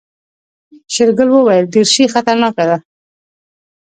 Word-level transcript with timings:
شېرګل 0.93 1.29
وويل 1.31 1.65
دريشي 1.73 2.05
خطرناکه 2.13 2.63
ده. 2.69 2.77